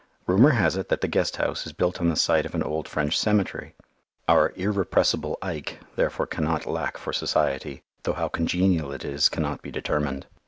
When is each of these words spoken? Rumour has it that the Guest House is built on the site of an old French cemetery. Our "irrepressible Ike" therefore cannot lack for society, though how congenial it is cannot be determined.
Rumour 0.25 0.49
has 0.49 0.77
it 0.77 0.89
that 0.89 1.01
the 1.01 1.07
Guest 1.07 1.35
House 1.37 1.67
is 1.67 1.73
built 1.73 2.01
on 2.01 2.09
the 2.09 2.15
site 2.15 2.47
of 2.47 2.55
an 2.55 2.63
old 2.63 2.87
French 2.87 3.19
cemetery. 3.19 3.75
Our 4.27 4.51
"irrepressible 4.55 5.37
Ike" 5.43 5.79
therefore 5.95 6.25
cannot 6.25 6.65
lack 6.65 6.97
for 6.97 7.13
society, 7.13 7.83
though 8.01 8.13
how 8.13 8.27
congenial 8.27 8.91
it 8.91 9.05
is 9.05 9.29
cannot 9.29 9.61
be 9.61 9.69
determined. 9.69 10.25